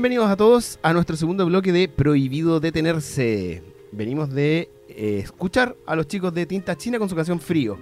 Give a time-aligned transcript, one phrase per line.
[0.00, 3.62] Bienvenidos a todos a nuestro segundo bloque de Prohibido Detenerse.
[3.92, 7.76] Venimos de eh, escuchar a los chicos de Tinta China con su canción Frío.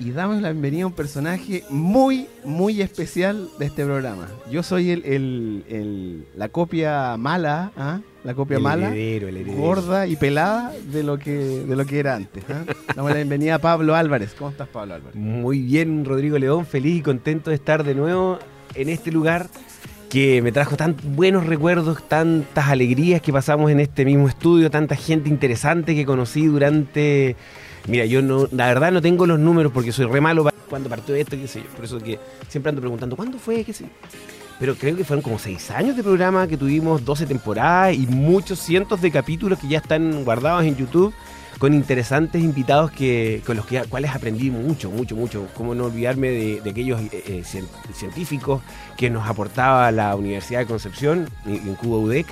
[0.00, 4.26] Y damos la bienvenida a un personaje muy, muy especial de este programa.
[4.50, 8.00] Yo soy el, el- el- la copia mala, ¿ah?
[8.24, 9.56] la copia El mala, heredero, heredero.
[9.56, 12.42] gorda y pelada de lo que, de lo que era antes.
[12.50, 12.64] ¿ah?
[12.96, 14.34] Damos la bienvenida a Pablo Álvarez.
[14.36, 15.14] ¿Cómo estás, Pablo Álvarez?
[15.14, 18.40] Muy bien, Rodrigo León, feliz y contento de estar de nuevo
[18.74, 19.48] en este lugar
[20.10, 24.96] que me trajo tan buenos recuerdos, tantas alegrías que pasamos en este mismo estudio, tanta
[24.96, 27.36] gente interesante que conocí durante...
[27.86, 31.14] Mira, yo no, la verdad no tengo los números porque soy re malo cuando partió
[31.14, 31.68] esto, qué sé yo.
[31.70, 33.64] Por eso que siempre ando preguntando, ¿cuándo fue?
[34.58, 38.58] Pero creo que fueron como seis años de programa que tuvimos 12 temporadas y muchos
[38.58, 41.14] cientos de capítulos que ya están guardados en YouTube
[41.60, 45.46] con interesantes invitados que, con los que, cuales aprendí mucho, mucho, mucho.
[45.54, 48.62] Cómo no olvidarme de, aquellos eh, eh, cien- científicos
[48.96, 52.26] que nos aportaba la Universidad de Concepción, en Cuba UDEC,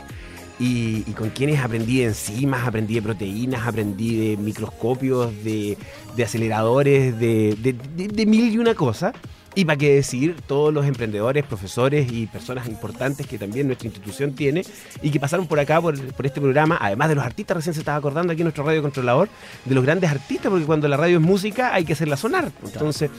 [0.59, 5.77] y, con quienes aprendí de enzimas, aprendí de proteínas, aprendí de microscopios, de,
[6.25, 9.12] aceleradores, de- de- de mil y una cosa.
[9.58, 14.33] Y para qué decir, todos los emprendedores, profesores y personas importantes que también nuestra institución
[14.36, 14.62] tiene
[15.03, 17.80] y que pasaron por acá, por, por este programa, además de los artistas, recién se
[17.80, 19.28] estaba acordando aquí nuestro radio controlador,
[19.65, 22.53] de los grandes artistas, porque cuando la radio es música hay que hacerla sonar.
[22.65, 23.10] Entonces,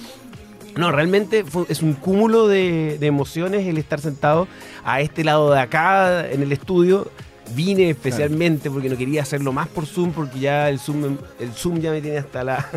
[0.78, 4.48] no, realmente fue- es un cúmulo de, de emociones el estar sentado
[4.86, 7.12] a este lado de acá en el estudio.
[7.56, 11.80] Vine especialmente porque no quería hacerlo más por Zoom, porque ya el Zoom, el Zoom
[11.80, 12.56] ya me tiene hasta, la,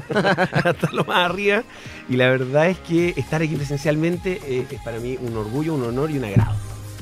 [0.64, 1.62] hasta lo más arriba.
[2.08, 5.84] Y la verdad es que estar aquí presencialmente eh, es para mí un orgullo, un
[5.84, 6.56] honor y un agrado.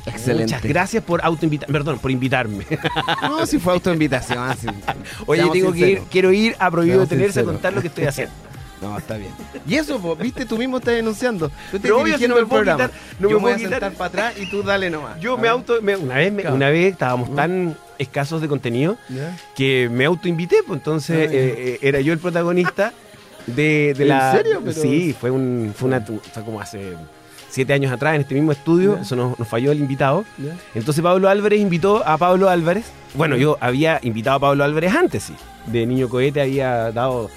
[0.06, 0.54] Excelente.
[0.54, 2.66] Muchas gracias por autoinvitarme, perdón, por invitarme.
[3.22, 4.38] No, si fue autoinvitación.
[4.38, 4.66] así.
[5.26, 7.88] Oye, Seamos tengo que ir, quiero ir a Prohibido Seamos Detenerse a contar lo que
[7.88, 8.34] estoy haciendo.
[8.80, 9.30] No, está bien.
[9.68, 11.50] Y eso, viste, tú mismo estás denunciando.
[11.70, 12.86] Tú estás obvio, si dirigiendo no me el puedo programa.
[12.88, 15.20] quitar- no Yo me voy a quitar- sentar para atrás y tú dale nomás.
[15.20, 15.82] Yo A me auto.
[15.82, 16.56] me- una, vez, me- Claro.
[16.56, 18.96] una vez estábamos tan escasos de contenido
[19.54, 22.92] que me autoinvité, pues entonces Ah, eh, eh, era yo el protagonista
[23.46, 24.32] de, de ¿En la.
[24.32, 24.60] serio?
[24.64, 26.94] Pero- Sí, fue, un, fue, una, fue como hace
[27.50, 30.24] siete años atrás en este mismo estudio, eso nos, nos falló el invitado.
[30.74, 32.86] Entonces Pablo Álvarez invitó a Pablo Álvarez.
[33.14, 35.34] Bueno, yo había invitado a Pablo Álvarez antes, sí.
[35.66, 37.28] De Niño Cohete había dado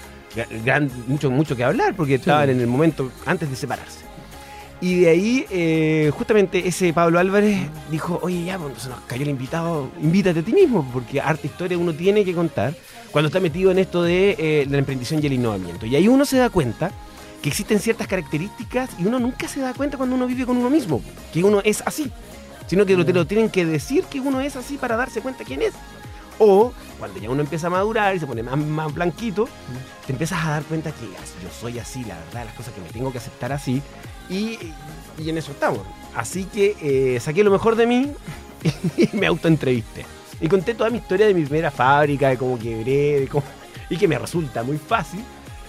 [0.64, 4.04] gran- mucho, mucho que hablar porque estaban en el momento antes de separarse.
[4.80, 7.58] Y de ahí, eh, justamente ese Pablo Álvarez
[7.90, 11.46] dijo, oye, ya, pues se nos cayó el invitado, invítate a ti mismo, porque arte
[11.46, 12.74] historia uno tiene que contar
[13.10, 15.86] cuando está metido en esto de, eh, de la emprendización y el innovamiento.
[15.86, 16.90] Y ahí uno se da cuenta
[17.40, 20.68] que existen ciertas características y uno nunca se da cuenta cuando uno vive con uno
[20.68, 21.00] mismo,
[21.32, 22.10] que uno es así,
[22.66, 25.62] sino que te lo tienen que decir que uno es así para darse cuenta quién
[25.62, 25.72] es.
[26.38, 26.72] O
[27.04, 29.46] cuando ya uno empieza a madurar y se pone más, más blanquito,
[30.06, 32.80] te empiezas a dar cuenta que ah, yo soy así, la verdad, las cosas que
[32.80, 33.82] me tengo que aceptar así.
[34.30, 34.58] Y,
[35.18, 35.82] y en eso estamos.
[36.16, 38.10] Así que eh, saqué lo mejor de mí
[38.96, 40.06] y me autoentrevisté.
[40.40, 43.28] Y conté toda mi historia de mi primera fábrica, de cómo quebré,
[43.90, 45.22] y que me resulta muy fácil.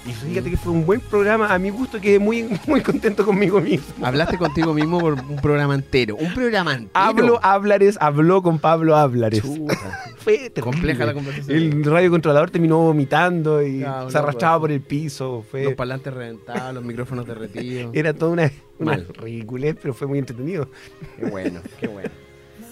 [0.06, 3.60] Y fíjate que fue un buen programa, a mi gusto quedé muy, muy contento conmigo
[3.60, 4.06] mismo.
[4.06, 6.16] Hablaste contigo mismo por un programa entero.
[6.16, 6.92] Un programa entero.
[6.94, 9.42] Hablo Hablares, habló con Pablo Hablares.
[10.18, 10.52] Fue.
[10.60, 11.58] Compleja la conversación.
[11.58, 15.44] El radiocontrolador terminó vomitando y se arrastraba por el piso.
[15.50, 17.92] Fue, Los parlantes reventados, los micrófonos derretidos.
[17.96, 19.08] era toda una, una Mal.
[19.20, 20.70] ridiculez, pero fue muy entretenido.
[21.18, 22.10] Qué bueno, qué bueno.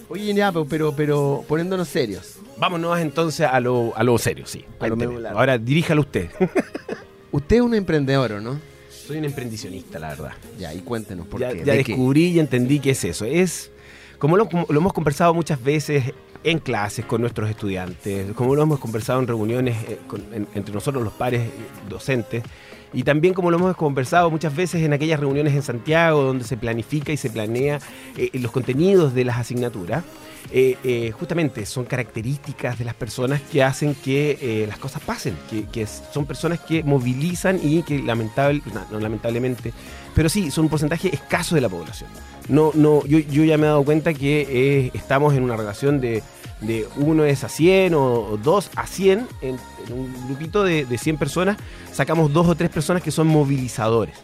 [0.08, 2.36] Oye, ya, pero, pero, pero poniéndonos serios.
[2.58, 4.64] Vámonos entonces a lo, a lo serio, sí.
[4.78, 5.28] A lo.
[5.30, 6.28] Ahora diríjalo usted.
[7.34, 8.60] Usted es un emprendedor, ¿o no?
[8.88, 10.32] Soy un emprendicionista, la verdad.
[10.58, 11.64] Ya, y cuéntenos por ya qué.
[11.64, 11.92] ya ¿De qué?
[11.92, 13.24] descubrí y entendí que es eso.
[13.24, 13.70] Es
[14.18, 16.04] como lo, como lo hemos conversado muchas veces
[16.44, 20.72] en clases con nuestros estudiantes, como lo hemos conversado en reuniones eh, con- en- entre
[20.72, 21.42] nosotros los pares
[21.88, 22.44] docentes,
[22.92, 26.56] y también como lo hemos conversado muchas veces en aquellas reuniones en Santiago donde se
[26.56, 27.80] planifica y se planea
[28.16, 30.04] eh, los contenidos de las asignaturas.
[30.52, 35.36] Eh, eh, justamente son características de las personas que hacen que eh, las cosas pasen,
[35.50, 39.72] que, son personas que movilizan y que lamentable, no, lamentablemente,
[40.14, 42.10] pero sí, son un porcentaje escaso de la población.
[42.48, 46.22] No, no, yo, ya me he dado cuenta que estamos en una relación de,
[46.60, 49.56] de uno es a 100 o, o dos a 100, en,
[49.86, 51.56] en un grupito de, de 100 personas,
[51.90, 54.16] sacamos dos o tres personas que son movilizadores.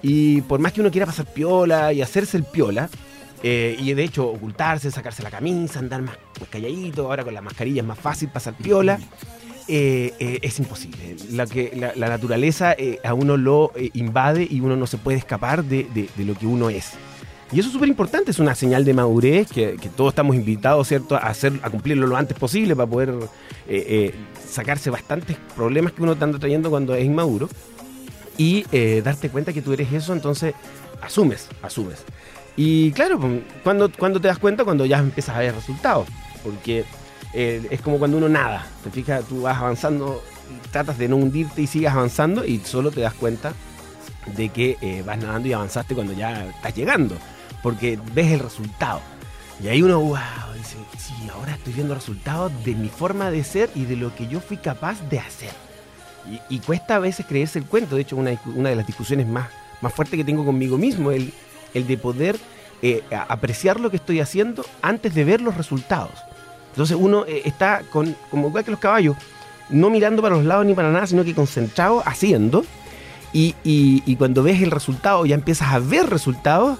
[0.00, 2.88] Y por más que uno quiera pasar piola y hacerse el piola,
[3.42, 7.40] eh, y de hecho ocultarse, sacarse la camisa, andar más, más calladito, ahora con la
[7.40, 8.98] mascarilla es más fácil pasar piola,
[9.68, 11.16] eh, eh, es imposible.
[11.30, 15.18] La, que, la, la naturaleza eh, a uno lo invade y uno no se puede
[15.18, 16.92] escapar de, de- de lo que uno es.
[17.52, 20.86] Y eso es súper importante, es una señal de madurez que, que todos estamos invitados,
[20.86, 23.12] ¿cierto?, a, hacer, a cumplirlo lo antes posible para poder
[24.48, 27.48] sacarse bastantes problemas que uno está trayendo cuando es inmaduro
[28.38, 28.64] y
[29.02, 30.54] darte cuenta que tú eres eso, entonces
[31.02, 32.04] asumes, asumes.
[32.62, 36.06] Y claro, pues, cuando, cuando te das cuenta, cuando ya empiezas a ver resultados.
[36.44, 36.84] Porque
[37.32, 38.66] eh, es como cuando uno nada.
[38.84, 40.22] Te fijas, tú vas avanzando,
[40.70, 43.54] tratas de no hundirte y sigues avanzando y solo te das cuenta
[44.36, 47.16] de que eh, vas nadando y avanzaste cuando ya estás llegando.
[47.62, 49.00] Porque ves el resultado.
[49.64, 50.18] Y ahí uno, wow,
[50.54, 54.28] dice, sí, ahora estoy viendo resultados de mi forma de ser y de lo que
[54.28, 55.52] yo fui capaz de hacer.
[56.30, 57.96] Y, y cuesta a veces creerse el cuento.
[57.96, 59.48] De hecho, una, una de las discusiones más,
[59.80, 61.32] más fuertes que tengo conmigo mismo, el,
[61.74, 62.36] el de poder
[62.82, 66.12] eh, apreciar lo que estoy haciendo antes de ver los resultados.
[66.70, 69.16] Entonces uno eh, está con, como igual que los caballos,
[69.68, 72.64] no mirando para los lados ni para nada, sino que concentrado haciendo.
[73.32, 76.78] Y, cuando ves el resultado, ya empiezas a ver resultados,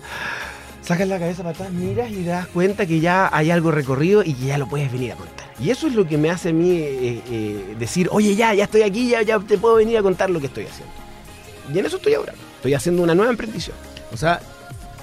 [0.83, 4.25] sacas la cabeza para atrás, miras y te das cuenta que ya hay algo recorrido
[4.25, 5.47] y que ya lo puedes venir a contar.
[5.61, 8.83] Y eso es lo que me hace a mí eh, decir, oye, ya, ya estoy
[8.83, 10.93] aquí, ya, ya te puedo venir a contar lo que estoy haciendo.
[11.73, 12.33] Y en eso estoy ahora.
[12.57, 13.77] Estoy haciendo una nueva emprendición.
[14.13, 14.41] O sea,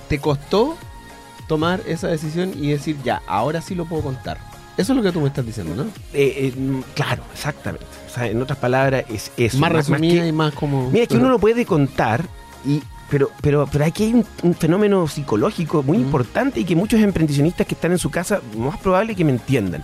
[0.07, 0.77] ¿te costó
[1.47, 4.37] tomar esa decisión y decir, ya, ahora sí lo puedo contar?
[4.77, 5.83] Eso es lo que tú me estás diciendo, ¿no?
[6.13, 7.85] Eh, eh, claro, exactamente.
[8.09, 9.57] O sea, en otras palabras, es eso.
[9.57, 10.89] más resumida que- y más como...
[10.91, 12.23] Mira, es que uno lo puede contar,
[12.63, 16.01] y, pero, pero, pero aquí hay un, un fenómeno psicológico muy Mm.
[16.01, 19.83] importante y que muchos emprendicionistas que están en su casa, más probable que me entiendan.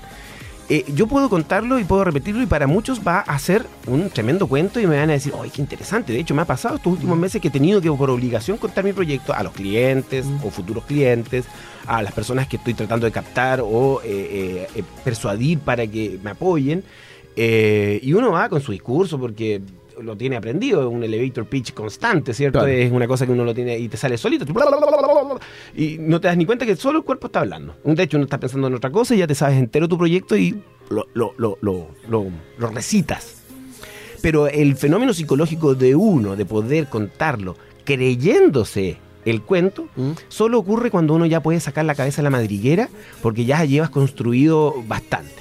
[0.70, 4.48] Eh, yo puedo contarlo y puedo repetirlo y para muchos va a ser un tremendo
[4.48, 6.14] cuento y me van a decir, ¡ay, qué interesante!
[6.14, 8.86] De hecho, me ha pasado estos últimos meses que he tenido que por obligación contar
[8.86, 11.46] mi proyecto a los clientes o futuros clientes,
[11.86, 16.32] a las personas que estoy tratando de captar o eh, eh, persuadir para que me
[16.32, 16.84] apoyen.
[17.36, 19.62] Y uno va con su discurso porque
[20.02, 22.60] lo tiene aprendido, es un elevator pitch constante, ¿cierto?
[22.60, 22.74] Claro.
[22.74, 24.46] Es una cosa que uno lo tiene y te sale solito.
[24.46, 25.40] bla, bla, bla,
[25.76, 27.76] y no te das ni cuenta que solo el cuerpo está hablando.
[27.84, 30.36] De hecho, uno está pensando en otra cosa y ya te sabes entero tu proyecto
[30.38, 33.42] y lo, lo, lo, lo, lo- lo recitas.
[34.22, 40.12] Pero el fenómeno psicológico de uno, de poder contarlo creyéndose el cuento, ¿Mm?
[40.28, 42.90] solo ocurre cuando uno ya puede sacar la cabeza de la madriguera
[43.22, 45.34] porque ya llevas construido bastante.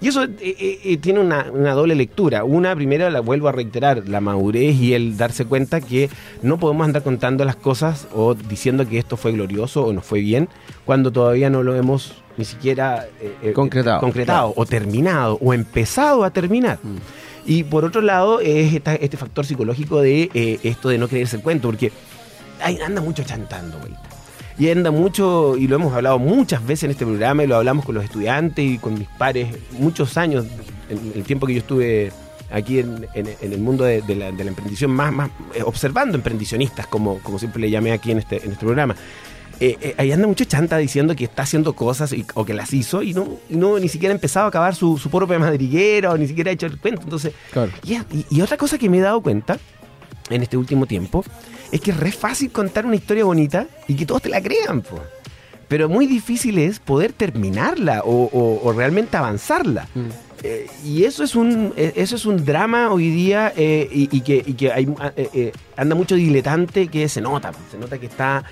[0.00, 2.42] Y eso eh, eh, eh, tiene una, una doble lectura.
[2.44, 6.08] Una, primera, la vuelvo a reiterar, la madurez y el darse cuenta que
[6.42, 10.20] no podemos andar contando las cosas o diciendo que esto fue glorioso o nos fue
[10.20, 10.48] bien
[10.86, 16.30] cuando todavía no lo hemos ni siquiera eh, Concretado, concretado o terminado o empezado a
[16.30, 16.78] terminar.
[16.82, 16.96] Mm.
[17.44, 21.42] Y por otro lado, es esta- este factor psicológico de esto de no creerse el
[21.42, 21.92] cuento, porque
[22.62, 23.92] ay, anda mucho chantando, güey.
[24.60, 27.84] Y anda mucho, y lo hemos hablado muchas veces en este programa, y lo hablamos
[27.84, 29.48] con los estudiantes y con mis pares,
[29.78, 30.44] muchos años,
[30.90, 32.12] en el tiempo que yo estuve
[32.52, 35.62] aquí en, en- en el mundo de, de la, de la emprendición, más, más eh,
[35.64, 38.94] observando emprendicionistas, como, como siempre le llamé aquí en este, en este programa.
[39.60, 42.72] Eh, eh, ahí anda mucho chanta diciendo que está haciendo cosas y- o que las
[42.74, 46.10] hizo y no, y no ni siquiera ha empezado a acabar su, su propia madriguera
[46.12, 47.02] o ni siquiera ha hecho el cuento.
[47.02, 47.70] Entonces, Claro.
[47.84, 49.58] y, y- y otra cosa que me he dado cuenta
[50.30, 51.24] en este último tiempo
[51.72, 54.82] es que es re fácil contar una historia bonita y que todos te la crean,
[54.82, 55.00] po.
[55.68, 59.86] Pero muy difícil es poder terminarla o, o- o realmente avanzarla.
[59.94, 60.00] Mm.
[60.42, 64.20] Eh, y eso es un eh, eso es un drama hoy día eh, y, y
[64.22, 68.42] que, y que hay, eh, anda mucho diletante que se nota, se nota que está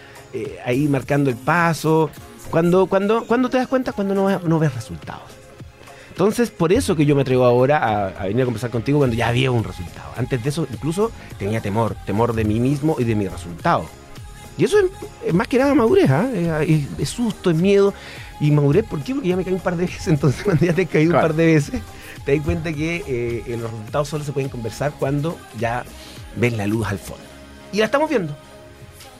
[0.64, 2.10] ahí marcando el paso.
[2.50, 5.22] Cuando, cuando, cuando te das cuenta, cuando no, no ves resultados.
[6.18, 9.14] Entonces, por eso que yo me atrevo ahora a, a venir a conversar contigo cuando
[9.14, 10.10] ya había un resultado.
[10.16, 13.84] Antes de eso, incluso tenía temor, temor de mí mismo y de mi resultado.
[14.56, 14.86] Y eso es,
[15.28, 16.28] es más que nada madurez, ¿ah?
[16.66, 17.94] es, es- susto, es miedo.
[18.40, 19.14] Y madurez, ¿por qué?
[19.14, 20.08] Porque ya me caí un par de veces.
[20.08, 21.26] Entonces, cuando ya te has caído Claro.
[21.26, 21.80] un par de veces,
[22.24, 25.84] te das cuenta que eh, eh, los resultados solo se pueden conversar cuando ya
[26.34, 27.22] ves la luz al fondo.
[27.72, 28.36] Y la estamos viendo.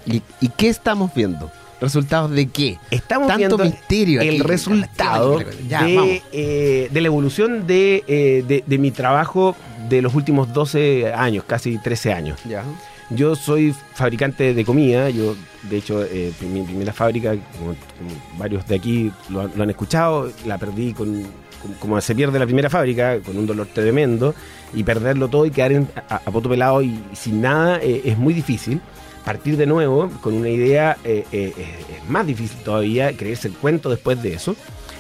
[0.05, 1.49] ¿Y, y qué estamos viendo?
[1.81, 2.79] ¿Resultados de qué?
[2.91, 4.29] Estamos Tanto viendo misterio aquí.
[4.29, 6.07] el resultado Ya, vamos.
[6.07, 9.55] de, eh, de la evolución de, eh, de- de mi trabajo
[9.89, 12.41] de los últimos 12 años, casi 13 años.
[12.49, 12.65] Ya.
[13.11, 15.35] Yo soy fabricante de comida, yo
[15.71, 19.71] de hecho eh, mi primera fábrica, como, como varios de aquí lo, han- lo han
[19.71, 21.23] escuchado, la perdí con,
[21.63, 24.35] con- como se pierde la primera fábrica, con un dolor tremendo,
[24.75, 28.19] y perderlo todo y quedar en- a, a poto pelado y, sin nada eh, es
[28.19, 28.81] muy difícil.
[29.29, 33.53] Partir de nuevo con una idea eh, eh, es- es más difícil todavía, creerse el
[33.55, 34.57] cuento después de eso.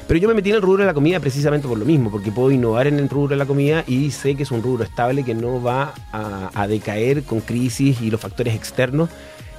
[0.06, 2.30] Pero yo me metí en el rubro de la comida precisamente por lo mismo, porque
[2.30, 5.24] puedo innovar en el rubro de la comida y sé que es un rubro estable
[5.24, 9.08] que no va a, a decaer con crisis y los factores externos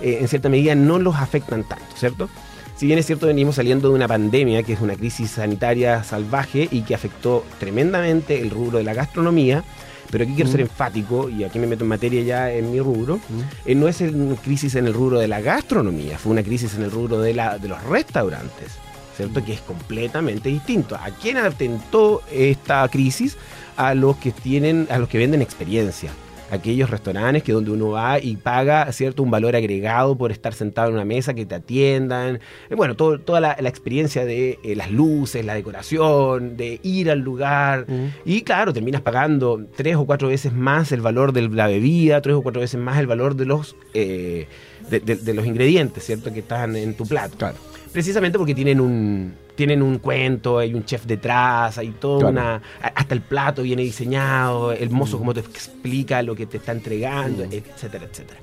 [0.02, 2.30] eh, en cierta medida no los afectan tanto, ¿cierto?
[2.76, 6.68] Si bien es cierto, venimos saliendo de una pandemia que es una crisis sanitaria salvaje
[6.70, 9.64] y que afectó tremendamente el rubro de la gastronomía,
[10.12, 10.52] pero aquí quiero Mm.
[10.52, 13.18] ser enfático y aquí me meto en materia ya en mi rubro.
[13.18, 13.42] Mm.
[13.66, 16.84] Eh, no es una crisis en el rubro de la gastronomía, fue una crisis en
[16.84, 18.72] el rubro de, la, de los restaurantes,
[19.16, 19.44] ¿cierto?
[19.44, 20.96] Que es completamente distinto.
[20.96, 23.38] ¿A quién atentó esta crisis?
[23.78, 26.12] A los que tienen, a los que venden experiencia.
[26.52, 29.24] Aquellos restaurantes que donde uno va y paga, ¿cierto?
[29.24, 32.40] Un valor agregado por estar sentado en una mesa, que te atiendan.
[32.70, 37.10] Eh, Bueno, todo- toda la, la experiencia de eh, las luces, la decoración, de ir
[37.12, 37.86] al lugar.
[38.26, 42.36] Y claro, terminas pagando tres o cuatro veces más el valor de la bebida, tres
[42.36, 44.48] o cuatro veces más el valor de los, eh,
[44.90, 46.34] de, de- de los ingredientes, ¿cierto?
[46.34, 47.38] Que están en tu plato.
[47.38, 47.56] Claro.
[47.92, 52.32] Precisamente porque tienen un, tienen un cuento, hay un chef detrás, hay toda Claro.
[52.32, 52.62] una...
[52.82, 57.44] Hasta el plato viene diseñado, el mozo como te explica lo que te está entregando,
[57.44, 58.40] etcétera, etcétera.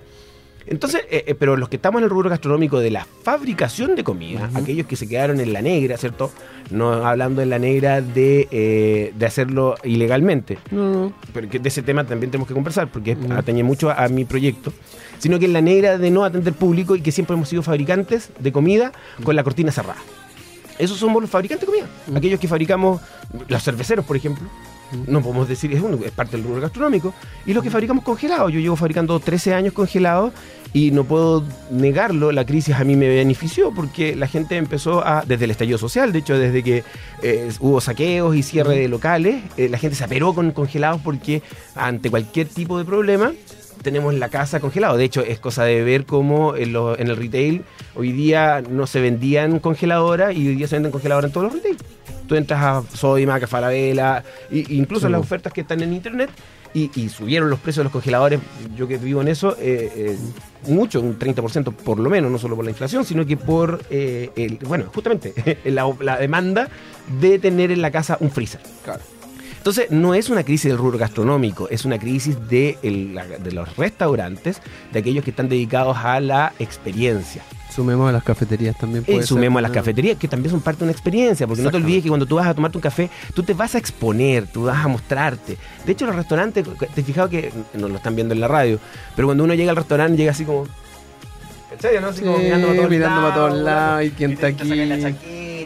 [0.69, 4.03] Entonces, eh, eh, pero los que estamos en el rubro gastronómico de la fabricación de
[4.03, 6.33] comida, aquellos que se quedaron en la negra, ¿cierto?
[6.73, 11.13] No hablando en la negra de, eh, de hacerlo ilegalmente, No, no.
[11.33, 14.25] pero que de ese tema también tenemos que conversar porque atañe mucho a, a mi
[14.25, 14.73] proyecto,
[15.19, 18.31] sino que en la negra de no atender público y que siempre hemos sido fabricantes
[18.39, 18.93] de comida
[19.25, 20.01] con la cortina cerrada.
[20.79, 21.89] Esos somos los fabricantes de comida.
[22.15, 23.01] Aquellos que fabricamos,
[23.49, 24.47] los cerveceros, por ejemplo,
[25.07, 28.53] no podemos decir, es, uno, es parte del rubro gastronómico, y los que fabricamos congelados.
[28.53, 30.33] Yo llevo fabricando 13 años congelados
[30.73, 35.25] y no puedo negarlo, la crisis a mí me benefició porque la gente empezó a,
[35.27, 36.85] desde el estallido social, de hecho desde que
[37.23, 41.43] eh, hubo saqueos y cierre de locales, eh, la gente se aperó con congelados porque
[41.75, 43.33] ante cualquier tipo de problema
[43.87, 44.97] tenemos la casa congelado.
[44.97, 47.63] De hecho, es cosa de ver cómo en, lo- en el retail
[47.95, 51.55] hoy día no se vendían congeladoras y hoy día se venden congeladoras en todos los
[51.55, 51.77] retail.
[52.27, 55.13] Tú entras a Sodima, a Falabella, y, incluso Sí.
[55.13, 56.29] las ofertas que están en internet,
[56.75, 58.41] y, y subieron los precios de los congeladores.
[58.77, 60.17] Yo que vivo en eso, eh, eh,
[60.69, 64.31] mucho, un 30% por lo menos, no solo por la inflación, sino que por, eh,
[64.37, 65.33] el, bueno, justamente
[65.65, 66.69] la, la demanda
[67.21, 68.61] de tener en la casa un freezer.
[68.85, 69.01] Claro.
[69.67, 73.51] Entonces, no es una crisis del rubro gastronómico, es una crisis de, el- la- de
[73.51, 77.43] los restaurantes, de aquellos que están dedicados a la experiencia.
[77.75, 79.03] Sumemos a las cafeterías también.
[79.09, 79.75] Y puede sumemos ser, a las ¿no?
[79.75, 82.37] cafeterías, que también son parte de una experiencia, porque no te olvides que cuando tú
[82.37, 85.57] vas a tomarte un café, tú te vas a exponer, tú vas a mostrarte.
[85.85, 88.79] De hecho, los restaurantes, te he fijado que no lo están viendo en la radio,
[89.17, 90.69] pero cuando uno llega al restaurante, llega así como.
[91.71, 92.07] ¿Cachai, no?
[92.07, 94.65] Así como mirando para todos mirando para todos lados, lados, y quién está te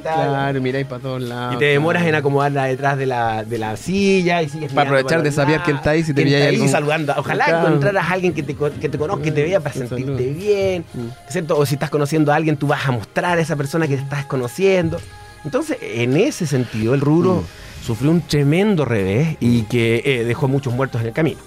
[0.03, 1.55] chaqueta, Claro, miráis para todos lados.
[1.55, 5.23] y te demoras en acomodarla detrás de la, de la silla y sigues Para aprovechar
[5.23, 7.15] de saber quién está ahí, si te ahí algún- saludando.
[7.17, 7.67] Ojalá Claro.
[7.69, 10.85] encontraras a alguien que te, que te conozca, que te vea para sentirte bien.
[10.95, 11.31] Mm.
[11.31, 11.57] ¿cierto?
[11.59, 14.25] O si estás conociendo a alguien, tú vas a mostrar a esa persona que estás
[14.27, 14.99] conociendo.
[15.45, 17.87] Entonces, en ese sentido, el rubro Mm.
[17.87, 21.39] sufrió un tremendo revés y que eh, dejó muchos muertos en el camino.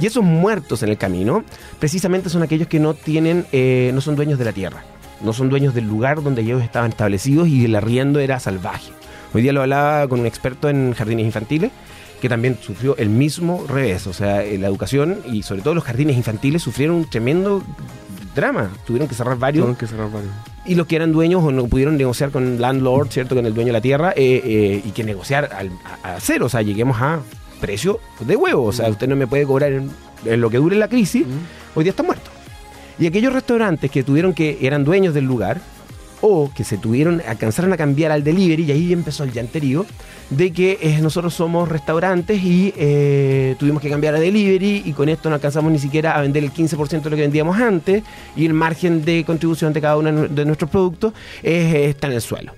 [0.00, 1.44] Y esos muertos en el camino,
[1.78, 4.82] precisamente son aquellos que no tienen, eh, no son dueños de la tierra,
[5.24, 8.92] no son dueños del lugar donde ellos estaban establecidos y el arriendo era salvaje.
[9.32, 11.72] Hoy día lo hablaba con un experto en jardines infantiles
[12.20, 15.84] que también sufrió el mismo revés, o sea, eh, la educación y sobre todo los
[15.84, 17.62] jardines infantiles sufrieron un tremendo
[18.34, 20.32] drama, tuvieron que cerrar varios Tuvieron que cerrar varios.
[20.64, 23.34] y los que eran dueños o no pudieron negociar con el landlord, ¿cierto?
[23.34, 25.70] Con el dueño de la tierra, eh, eh, y que negociar al,
[26.02, 27.20] a, a cero, o sea, lleguemos a
[27.60, 29.90] precio de huevo, o sea, usted no me puede cobrar en,
[30.24, 31.24] en lo que dure la crisis,
[31.74, 32.30] hoy día está muerto.
[32.98, 35.60] Y aquellos restaurantes que tuvieron que, eran dueños del lugar,
[36.20, 39.84] o que se tuvieron, alcanzaron a cambiar al delivery, y ahí empezó el llanterío,
[40.30, 45.10] de que eh, nosotros somos restaurantes y eh, tuvimos que cambiar a delivery y con
[45.10, 48.02] esto no alcanzamos ni siquiera a vender el 15% de lo que vendíamos antes
[48.34, 52.06] y el margen de contribución de cada uno de nu- de nuestros productos eh, está
[52.06, 52.52] en el suelo.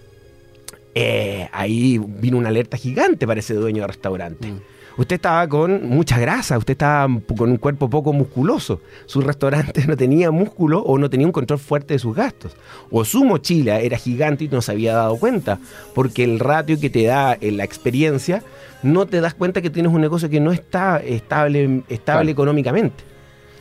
[1.52, 4.48] Ahí vino una alerta gigante para ese dueño de restaurante.
[4.48, 4.60] Mm.
[4.98, 8.80] Usted estaba con mucha grasa, usted estaba con un cuerpo poco musculoso.
[9.04, 12.56] Su restaurante no tenía músculo o no tenía un control fuerte de sus gastos.
[12.90, 15.58] O su mochila era gigante y no se había dado cuenta.
[15.94, 18.42] Porque el ratio que te da en la experiencia
[18.82, 22.30] no te das cuenta que tienes un negocio que no está estable, estable Claro.
[22.30, 23.04] económicamente.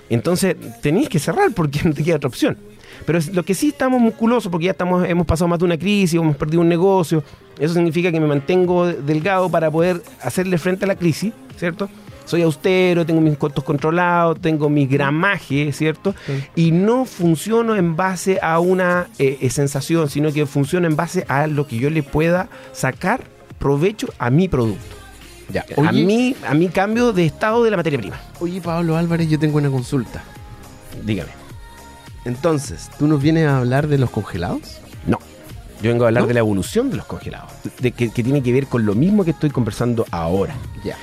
[0.10, 2.58] Entonces tenéis que cerrar porque no te queda otra opción.
[3.05, 5.77] Pero es- lo que sí estamos musculosos, porque ya estamos, hemos pasado más de una
[5.77, 7.23] crisis, hemos perdido un negocio,
[7.59, 11.89] eso significa que me mantengo delgado para poder hacerle frente a la crisis, ¿cierto?
[12.25, 16.15] Soy austero, tengo mis costos controlados, tengo mi gramaje, ¿cierto?
[16.25, 16.33] Sí.
[16.67, 21.23] Y no funciono en base a una eh, eh, sensación, sino que funciono en base
[21.27, 23.21] a lo que yo le pueda sacar
[23.59, 24.95] provecho a mi producto.
[25.53, 25.63] Ya.
[25.77, 28.19] a, mi, a mi cambio de estado de la materia prima.
[28.39, 30.23] oye, Pablo Álvarez, yo tengo una consulta.
[31.03, 31.29] Dígame.
[32.25, 34.79] Entonces, ¿tú nos vienes a hablar de los congelados?
[35.07, 35.19] No.
[35.81, 36.27] Yo vengo a hablar ¿No?
[36.27, 39.23] de la evolución de los congelados, de que, que tiene que ver con lo mismo
[39.23, 40.55] que estoy conversando ahora.
[40.83, 40.97] Ya.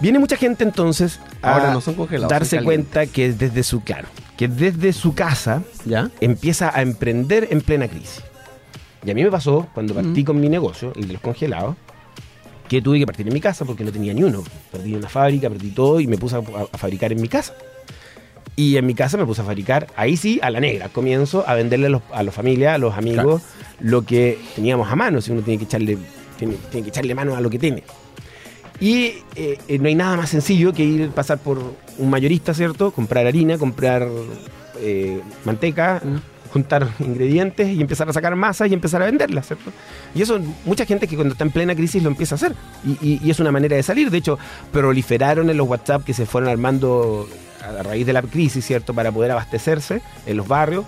[0.00, 2.30] Viene mucha gente entonces a Ahora no son congelados.
[2.30, 5.62] darse son cuenta que desde su, claro, que desde su casa.
[5.84, 6.10] ¿Ya?
[6.20, 8.22] empieza a emprender en plena crisis.
[9.04, 10.24] Y a mí me pasó cuando partí Mm.
[10.24, 11.76] con mi negocio, el de los congelados,
[12.68, 14.42] que tuve que partir en mi casa porque no tenía ni uno.
[14.72, 17.52] Perdí una fábrica, perdí todo y me puse a, a fabricar en mi casa.
[18.56, 20.88] Y en mi casa me puse a fabricar, ahí sí, a la negra.
[20.88, 23.42] Comienzo a venderle a los, a los familias, a los amigos,
[23.80, 25.20] lo que teníamos a mano.
[25.20, 25.98] Si uno tiene que echarle,
[26.38, 27.82] tiene, tiene que echarle mano a lo que tiene.
[28.80, 31.58] Y eh, eh, no hay nada más sencillo que ir pasar por
[31.98, 32.90] un mayorista, ¿cierto?
[32.90, 34.08] Comprar harina, comprar
[34.80, 36.00] eh, manteca,
[36.52, 39.72] juntar ingredientes y empezar a sacar masas y empezar a venderlas, ¿cierto?
[40.14, 42.54] Y eso mucha gente que cuando está en plena crisis lo empieza a hacer.
[43.00, 44.10] Y, y es una manera de salir.
[44.10, 44.38] De hecho,
[44.72, 47.28] proliferaron en los WhatsApp que se fueron armando
[47.64, 48.94] a raíz de la crisis, ¿cierto?
[48.94, 50.84] Para poder abastecerse en los barrios.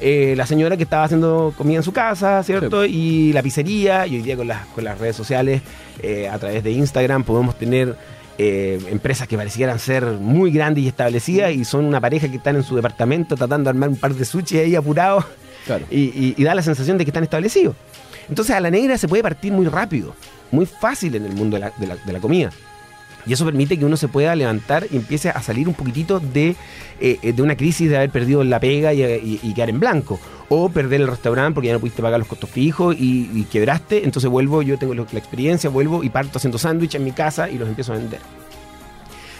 [0.00, 2.84] Eh, la señora que estaba haciendo comida en su casa, ¿cierto?
[2.84, 5.62] Y la pizzería, y hoy día con las, con las redes sociales,
[6.02, 7.96] eh, a través de Instagram, podemos tener
[8.38, 12.54] eh, empresas que parecieran ser muy grandes y establecidas y son una pareja que están
[12.54, 15.24] en su departamento tratando de armar un par de sushi ahí apurados
[15.90, 17.74] y, da la sensación de que están establecidos.
[18.28, 20.14] Entonces a la negra se puede partir muy rápido,
[20.52, 22.50] muy fácil en el mundo de la, de la comida.
[23.28, 26.56] Y eso permite que uno se pueda levantar y empiece a salir un poquitito de,
[26.98, 30.18] eh, de una crisis de haber perdido la pega y, quedar en blanco.
[30.48, 34.04] O perder el restaurante porque ya no pudiste pagar los costos fijos y, quebraste.
[34.04, 37.58] Entonces vuelvo, yo tengo la experiencia, vuelvo y parto haciendo sándwich en mi casa y
[37.58, 38.20] los empiezo a vender.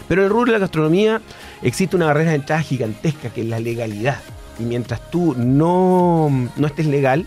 [0.07, 1.21] Pero en el rubro de la gastronomía
[1.63, 4.19] existe una barrera de entrada gigantesca que es la legalidad.
[4.59, 7.25] Y mientras tú no, no estés legal,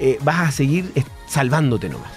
[0.00, 0.92] eh, vas a seguir
[1.28, 2.10] salvándote nomás.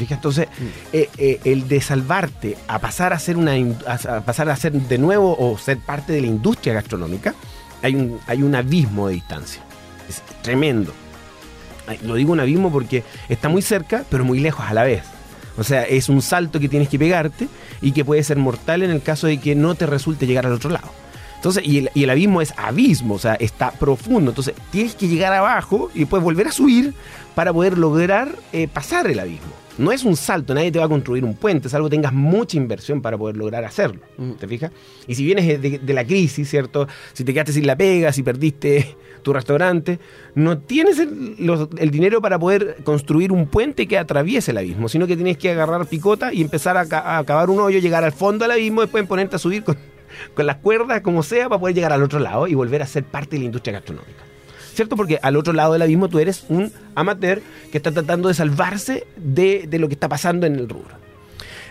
[0.00, 0.48] Entonces,
[0.92, 3.52] eh, eh, el de salvarte a pasar a ser una
[3.86, 7.34] a pasar a ser de nuevo o ser parte de la industria gastronómica,
[7.82, 9.62] hay un, hay un abismo de distancia.
[10.08, 10.92] Es tremendo.
[12.04, 15.02] Lo digo un abismo porque está muy cerca, pero muy lejos a la vez.
[15.58, 17.48] O sea, es un salto que tienes que pegarte
[17.80, 20.52] y que puede ser mortal en el caso de que no te resulte llegar al
[20.52, 20.88] otro lado.
[21.36, 24.30] Entonces, y el, abismo es abismo, o sea, está profundo.
[24.30, 26.94] Entonces, tienes que llegar abajo y después volver a subir
[27.34, 29.52] para poder lograr eh, pasar el abismo.
[29.78, 33.00] No es un salto, nadie te va a construir un puente, que tengas mucha inversión
[33.00, 34.02] para poder lograr hacerlo.
[34.38, 34.70] ¿Te fijas?
[35.06, 36.86] Y si vienes de, la crisis, ¿cierto?
[37.12, 39.98] Si te quedaste sin la pega, si perdiste tu restaurante,
[40.34, 45.16] no tienes el, dinero para poder construir un puente que atraviese el abismo, sino que
[45.16, 48.52] tienes que agarrar picota y empezar a, a acabar un hoyo, llegar al fondo del
[48.52, 49.78] abismo, después ponerte a subir con,
[50.34, 53.04] con las cuerdas, como sea, para poder llegar al otro lado y volver a ser
[53.04, 54.31] parte de la industria gastronómica.
[54.74, 54.96] ¿Cierto?
[54.96, 59.06] Porque al otro lado del abismo tú eres un amateur que está tratando de salvarse
[59.16, 61.02] de, lo que está pasando en el rubro.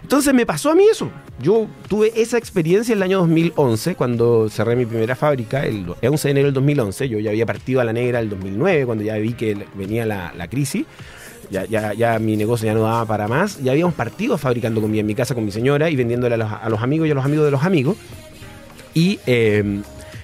[0.02, 1.10] Entonces me pasó a mí eso.
[1.42, 6.28] Yo tuve esa experiencia en el año 2011, cuando cerré mi primera fábrica, el 11
[6.28, 7.10] de enero del 2011.
[7.10, 10.48] Yo ya había partido a la negra el 2009, cuando ya vi que venía la,
[10.50, 10.86] crisis.
[11.52, 13.62] Ya, ya, ya, mi negocio ya no daba para más.
[13.62, 16.82] Ya habíamos partido fabricando comida en mi casa con mi señora y vendiéndole a los,
[16.82, 17.98] amigos y a los amigos de los amigos.
[18.94, 19.82] Y eh,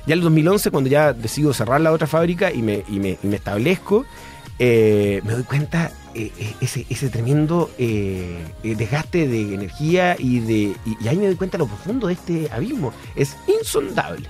[0.08, 4.06] ya en el 2011, cuando ya decido cerrar la otra fábrica y me, establezco,
[4.58, 11.08] eh, me doy cuenta eh, eh, ese, ese, tremendo desgaste de energía y, de, y,
[11.08, 12.94] ahí me doy cuenta lo profundo de este abismo.
[13.16, 14.30] Es insondable.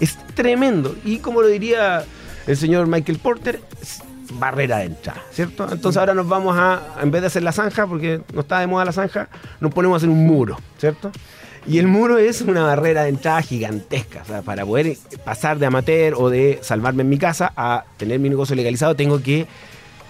[0.00, 0.96] Es tremendo.
[1.04, 2.04] Y como lo diría
[2.46, 3.60] el señor Michael Porter,
[4.32, 5.68] barrera de entrada, ¿cierto?
[5.70, 8.66] Entonces ahora nos vamos a, en vez de hacer la zanja, porque no está de
[8.66, 9.28] moda la zanja,
[9.60, 11.12] nos ponemos a hacer un muro, ¿cierto?
[11.66, 14.22] Y el muro es una barrera de entrada gigantesca.
[14.22, 18.18] O sea, para poder pasar de amateur o de salvarme en mi casa a tener
[18.18, 19.46] mi negocio legalizado, tengo que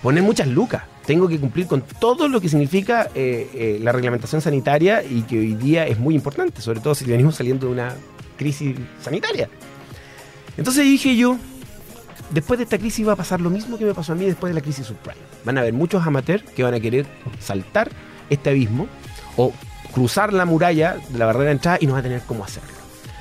[0.03, 0.83] poner muchas lucas.
[1.07, 5.39] Tengo que cumplir con todo lo que significa eh, eh, la reglamentación sanitaria y que
[5.39, 7.95] hoy día es muy importante, sobre todo si venimos saliendo de una
[8.37, 9.49] crisis sanitaria.
[10.57, 11.37] Entonces dije yo,
[12.31, 14.51] después de esta crisis va a pasar lo mismo que me pasó a mí después
[14.51, 15.21] de la crisis subprime.
[15.45, 17.07] Van a haber muchos amateurs que van a querer
[17.39, 17.91] saltar
[18.31, 18.89] este abismo
[19.37, 19.53] o
[19.95, 22.75] cruzar la muralla de la barrera de entrada y no va a tener cómo hacerlo.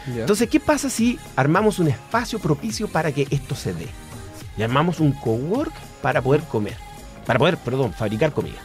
[0.07, 3.87] Entonces, ¿qué pasa si armamos un espacio propicio para que esto se dé?
[4.57, 6.75] Y armamos un cowork para poder comer,
[7.25, 8.59] para poder, perdón, fabricar comida.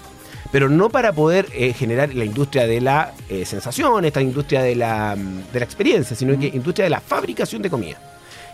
[0.50, 4.74] Pero no para poder eh, generar la industria de la eh, sensación, esta industria de
[4.74, 7.98] la, de la experiencia, sino que industria de la fabricación de comida.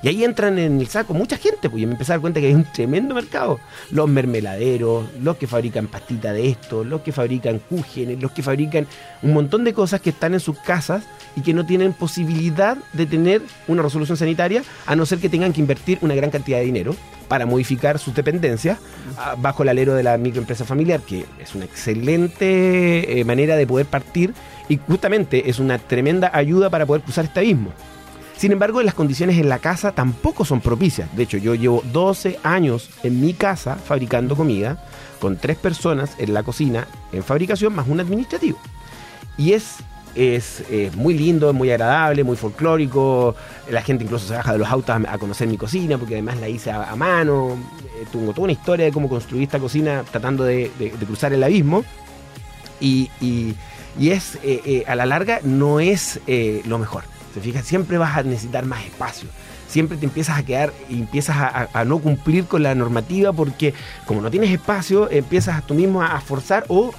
[0.04, 2.38] Y ahí entran en el saco mucha gente, pues y me empecé a dar cuenta
[2.38, 3.58] que hay un tremendo mercado.
[3.90, 8.86] Los mermeladeros, los que fabrican pastita de esto, los que fabrican cúgenes, los que fabrican
[9.22, 11.04] un montón de cosas que están en sus casas
[11.36, 15.54] y que no tienen posibilidad de tener una resolución sanitaria, a no ser que tengan
[15.54, 16.94] que invertir una gran cantidad de dinero
[17.26, 18.78] para modificar sus dependencias
[19.16, 23.66] ah, bajo el alero de la microempresa familiar, que es una excelente eh, manera de
[23.66, 24.34] poder partir
[24.68, 27.72] y justamente es una tremenda ayuda para poder cruzar este abismo.
[28.36, 31.14] Sin embargo, las condiciones en la casa tampoco son propicias.
[31.16, 34.84] De hecho, yo llevo 12 años en mi casa fabricando comida
[35.20, 38.58] con tres personas en la cocina en fabricación más un administrativo.
[39.38, 39.78] Y es
[40.14, 40.62] es,
[40.96, 43.34] muy lindo, es muy agradable, muy folclórico.
[43.70, 46.48] La gente incluso se baja de los autos a, conocer mi cocina porque además la
[46.48, 47.56] hice a, mano.
[48.00, 50.70] Eh, tengo toda una historia de cómo construí esta cocina tratando de,
[51.06, 51.84] cruzar el abismo.
[52.80, 53.10] Y,
[53.98, 56.20] es, eh, eh, a la larga, no es
[56.66, 57.04] lo mejor.
[57.34, 59.28] Te fijas, siempre vas a necesitar más espacio.
[59.66, 63.74] siempre te empiezas a quedar y empiezas a, no cumplir con la normativa porque
[64.06, 66.92] como no tienes espacio, empiezas tú mismo a forzar o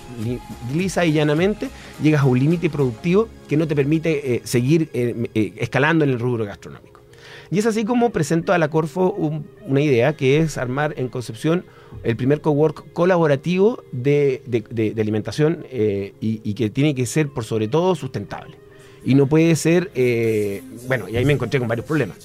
[0.73, 1.69] lisa y llanamente
[2.03, 6.11] llegas a un límite productivo que no te permite eh, seguir eh, eh, escalando en
[6.11, 6.99] el rubro gastronómico.
[7.49, 9.15] Y es así como presento a la Corfo
[9.65, 11.63] una idea que es armar en Concepción
[12.03, 14.41] el primer cowork colaborativo de,
[14.97, 18.64] alimentación y, que tiene que ser por sobre todo sustentable.
[19.05, 19.91] Y no puede ser,
[20.87, 22.17] bueno, y ahí me encontré con varios problemas.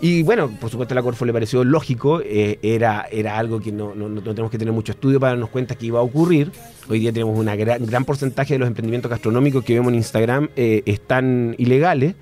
[0.00, 3.94] Y bueno, por supuesto a la Corfo le pareció lógico, era, era algo que no,
[3.94, 6.50] no, tenemos que tener mucho estudio para darnos cuenta que iba a ocurrir.
[6.88, 10.48] Hoy día tenemos un gran, gran porcentaje de los emprendimientos gastronómicos que vemos en Instagram
[10.56, 12.14] están ilegales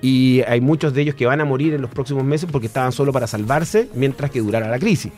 [0.00, 2.92] y hay muchos de ellos que van a morir en los próximos meses porque estaban
[2.92, 5.12] solo para salvarse mientras que durara la crisis.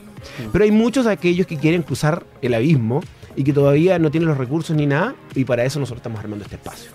[0.52, 3.02] Pero hay muchos de aquellos que quieren cruzar el abismo
[3.36, 6.44] y que todavía no tienen los recursos ni nada y para eso nosotros estamos armando
[6.44, 6.90] este espacio.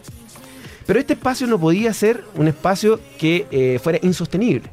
[0.85, 4.69] Pero este espacio no podía ser un espacio que eh, fuera insostenible.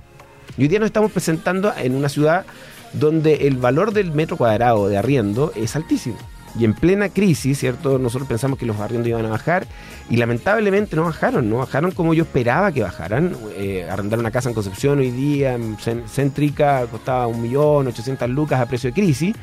[0.57, 2.45] Y hoy día nos estamos presentando en una ciudad
[2.93, 6.19] donde el valor del metro cuadrado de arriendo es altísimo.
[6.59, 7.99] Y en plena crisis, ¿cierto?
[7.99, 9.67] Nosotros pensamos que los arriendos iban a bajar
[10.11, 13.35] y lamentablemente no bajaron, no bajaron como yo esperaba que bajaran.
[13.57, 18.61] Eh, arrendar una casa en Concepción hoy día, en céntrica, costaba un millón, ochocientas lucas
[18.61, 19.35] a precio de crisis.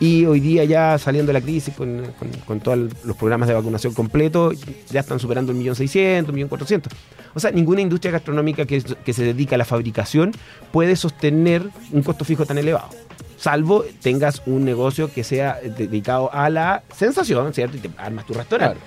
[0.00, 2.02] Y hoy día ya saliendo de la crisis con,
[2.44, 4.50] con, todos los programas de vacunación completo,
[4.90, 6.92] ya están superando el millón seiscientos, millón cuatrocientos.
[7.34, 10.32] O sea, ninguna industria gastronómica que, que se dedica a la fabricación
[10.72, 12.88] puede sostener un costo fijo tan elevado
[13.36, 17.76] salvo tengas un negocio que sea dedicado a la sensación, ¿cierto?
[17.76, 18.80] Y te armas tu restaurante.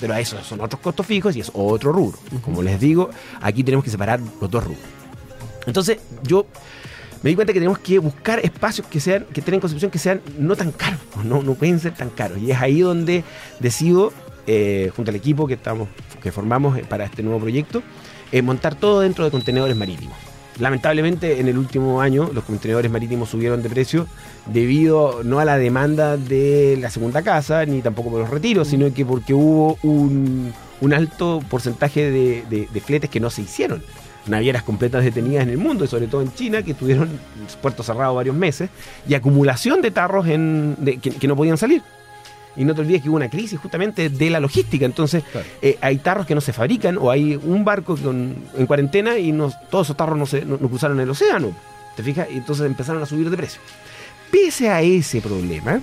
[0.00, 2.18] Pero eso son otros costos fijos y es otro rubro.
[2.42, 4.84] Como les digo, aquí tenemos que separar los dos rubros.
[5.66, 6.46] Entonces, yo
[7.22, 10.20] me di cuenta que tenemos que buscar espacios que sean, que tengan concepción que sean
[10.38, 12.38] no tan caros, no, no pueden ser tan caros.
[12.38, 13.24] Y es ahí donde
[13.58, 14.12] decido,
[14.46, 15.88] eh, junto al equipo que estamos,
[16.22, 17.82] que formamos para este nuevo proyecto,
[18.32, 20.16] eh, montar todo dentro de contenedores marítimos.
[20.58, 24.06] Lamentablemente en el último año los contenedores marítimos subieron de precio
[24.46, 28.92] debido no a la demanda de la segunda casa ni tampoco por los retiros, sino
[28.92, 30.52] que porque hubo un,
[30.94, 33.82] alto porcentaje de, fletes que no se hicieron.
[34.26, 37.08] Navieras completas detenidas en el mundo y sobre todo en China que tuvieron
[37.62, 38.70] puertos cerrados varios meses
[39.06, 41.82] y acumulación de tarros en, que no podían salir.
[42.56, 44.84] Y no te olvides que hubo una crisis justamente de la logística.
[44.84, 45.22] Entonces,
[45.60, 49.32] eh, hay tarros que no se fabrican o hay un barco en cuarentena y
[49.70, 51.52] todos esos tarros no, se, no, cruzaron el océano.
[51.96, 52.28] ¿Te fijas?
[52.30, 53.60] Y entonces empezaron a subir de precio.
[54.30, 55.80] Pese a ese problema,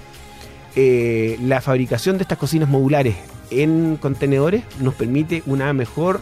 [0.75, 3.15] eh, la fabricación de estas cocinas modulares
[3.51, 6.21] en contenedores nos permite una mejor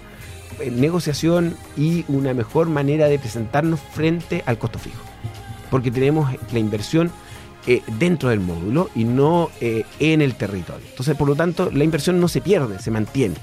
[0.59, 5.01] eh, negociación y una mejor manera de presentarnos frente al costo fijo.
[5.69, 7.11] Porque tenemos la inversión
[7.67, 10.85] eh, dentro del módulo y no eh, en el territorio.
[10.89, 13.35] Entonces, por lo tanto, la inversión no se pierde, se mantiene.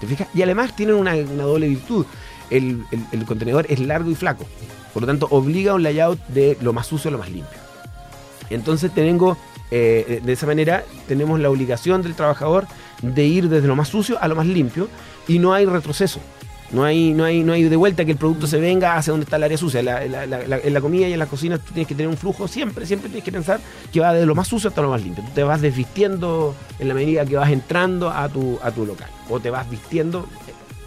[0.00, 0.28] ¿Te fijas?
[0.34, 2.06] Y además tienen una, doble virtud.
[2.50, 2.82] El,
[3.26, 4.46] contenedor es largo y flaco.
[4.94, 7.58] Por lo tanto, obliga a un layout de lo más sucio a lo más limpio.
[8.48, 9.36] Entonces, tengo,
[9.70, 12.66] eh, de esa manera, tenemos la obligación del trabajador
[13.02, 14.88] de ir desde lo más sucio a lo más limpio
[15.28, 16.20] y no hay retroceso.
[16.72, 19.24] No hay, no, hay, no hay de vuelta que el producto se venga hacia donde
[19.24, 19.80] está el área sucia.
[19.80, 23.10] en la comida y en la cocina tú tienes que tener un flujo siempre, siempre
[23.10, 23.60] tienes que pensar
[23.92, 25.22] que va de lo más sucio hasta lo más limpio.
[25.22, 29.10] Tú te vas desvistiendo en la medida que vas entrando a tu, a tu local.
[29.28, 30.26] O te vas vistiendo,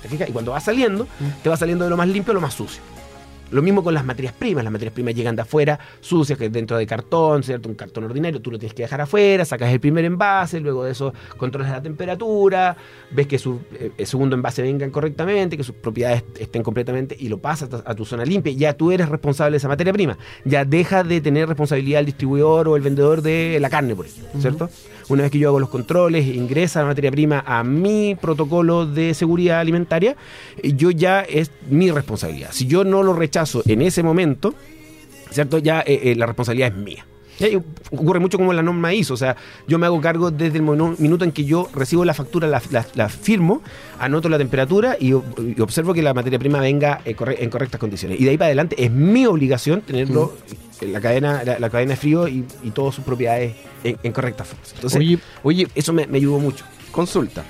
[0.02, 0.28] ¿te fijas?
[0.28, 1.44] Y cuando vas saliendo, mm.
[1.44, 2.82] te vas saliendo de lo más limpio a lo más sucio.
[3.52, 4.64] Lo mismo con las materias primas.
[4.64, 7.70] Las materias primas llegan de afuera, sucias, que dentro de cartón, ¿cierto?
[7.70, 10.92] Un cartón ordinario, tú lo tienes que dejar afuera, sacas el primer envase, luego de
[10.92, 12.76] eso controlas la temperatura,
[13.12, 17.30] ves que su eh, el segundo envase venga correctamente, que sus propiedades estén completamente y
[17.30, 18.54] lo pasas a, tu zona limpia.
[18.54, 20.18] Ya tú eres responsable de esa materia prima.
[20.44, 24.42] Ya deja de tener responsabilidad el distribuidor o el vendedor de la carne, por ejemplo,
[24.42, 24.70] ¿cierto?
[25.08, 29.14] Una vez que yo hago los controles, ingresa la materia prima a mi protocolo de
[29.14, 30.16] seguridad alimentaria,
[30.64, 32.50] yo ya es mi responsabilidad.
[32.52, 34.56] Si yo no lo rechazo en ese momento,
[35.30, 35.60] ¿cierto?
[35.60, 37.06] Ya eh, eh, la responsabilidad es mía.
[37.92, 39.36] Ocurre mucho como la norma hizo, o sea,
[39.68, 43.62] yo me hago cargo desde el minuto en que yo recibo la factura, la, firmo,
[44.00, 48.20] anoto la temperatura y, observo que la materia prima venga eh, en correctas condiciones.
[48.20, 50.34] Y de ahí para adelante es mi obligación tenerlo
[50.82, 54.64] en la cadena, la, cadena de frío y, y todas sus propiedades en, correcta forma.
[54.74, 56.66] Entonces, oye, oye eso me, ayudó mucho.
[56.92, 57.44] Consulta.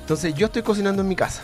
[0.00, 1.42] Entonces, yo estoy cocinando en mi casa.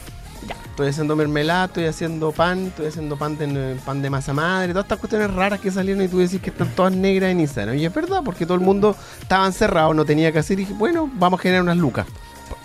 [0.71, 4.87] Estoy haciendo mermelada, estoy haciendo pan, estoy haciendo pan de, pan de masa madre, todas
[4.87, 7.77] estas cuestiones raras que salieron y tú decís que están todas negras en Instagram.
[7.77, 10.59] Y es verdad, porque todo el mundo estaba encerrado, no tenía que hacer.
[10.59, 12.07] Y dije, bueno, vamos a generar unas lucas.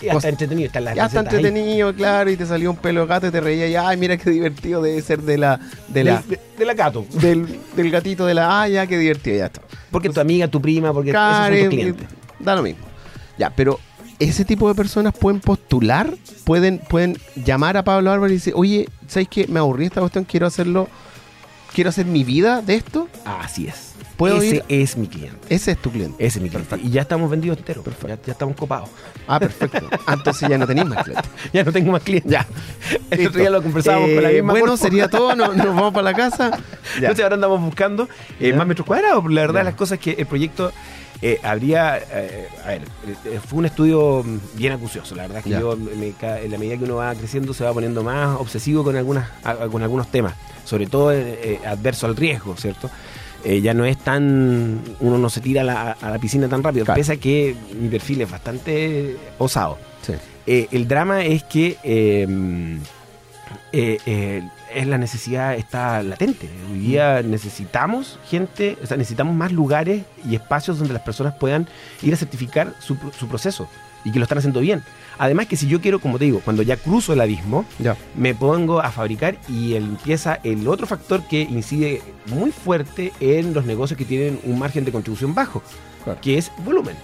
[0.00, 3.26] Ya está entretenido, está Ya está entretenido, claro, y te salió un pelo de gato
[3.28, 6.22] y te reía y ay, mira qué divertido debe ser de la de la
[6.58, 9.62] de, la gato, del, del, gatito de la ay, ya qué divertido ya está.
[9.90, 12.06] Porque tu amiga, tu prima, porque esos son tus clientes.
[12.38, 12.84] Da lo mismo.
[13.38, 13.78] Ya, pero
[14.18, 16.12] ese tipo de personas pueden postular,
[16.44, 19.46] pueden pueden llamar a Pablo Álvarez y decir, "Oye, ¿sabes qué?
[19.48, 20.88] Me aburrí esta cuestión, quiero hacerlo
[21.74, 23.92] quiero hacer mi vida de esto, Así es.
[24.16, 24.64] ¿Puedo Ese ir?
[24.70, 25.36] es mi cliente.
[25.50, 26.24] ese es tu cliente.
[26.26, 26.78] Ese es mi cliente.
[26.82, 27.84] Y ya estamos vendidos enteros.
[27.84, 28.88] Ya, ya estamos copados.
[29.28, 29.86] Ah, perfecto.
[30.06, 31.30] Ah, entonces ya no tenéis más clientes.
[31.52, 32.32] Ya no tengo más clientes.
[32.32, 32.46] Ya.
[33.10, 35.92] El otro día lo conversábamos con la Eh, misma Bueno, sería todo, no- nos vamos
[35.92, 36.50] para la casa.
[36.50, 36.96] Ya.
[37.00, 38.08] Entonces ahora andamos buscando
[38.40, 39.22] eh, más metros cuadrados.
[39.30, 39.64] La verdad, Ya.
[39.64, 40.72] las cosas es que el proyecto
[41.22, 41.98] eh, habría.
[41.98, 42.82] eh, a ver,
[43.24, 44.24] eh, fue un estudio
[44.54, 45.14] bien acucioso.
[45.14, 45.60] La verdad es que Ya.
[45.60, 48.96] yo, me- en la medida que uno va creciendo, se va poniendo más obsesivo con,
[48.96, 49.28] algunas,
[49.70, 52.90] con algunos temas, sobre todo eh, adverso al riesgo, ¿cierto?
[53.44, 54.80] Eh, ya no es tan.
[55.00, 56.98] Uno no se tira a la, a la piscina tan rápido, Claro.
[56.98, 59.78] pese a que mi perfil es bastante osado.
[60.02, 60.14] Sí.
[60.46, 62.26] Eh, el drama es que eh,
[64.76, 66.48] es la necesidad está latente.
[66.70, 71.66] Hoy día necesitamos gente, o sea, necesitamos más lugares y espacios donde las personas puedan
[72.02, 73.68] ir a certificar su, su proceso
[74.04, 74.82] y que lo están haciendo bien.
[75.18, 77.96] Además que si yo quiero, como te digo, cuando ya cruzo el abismo, Ya.
[78.14, 83.64] me pongo a fabricar y empieza el otro factor que incide muy fuerte en los
[83.64, 85.62] negocios que tienen un margen de contribución bajo,
[86.04, 86.20] Claro.
[86.20, 86.96] que es volumen.